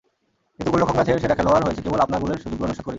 [0.55, 2.89] কিন্তু গোলরক্ষক ম্যাচের সেরা খেলোয়াড় হয়েছে কেবল আপনার গোলের সুযোগগুলো নস্যাৎ করেই।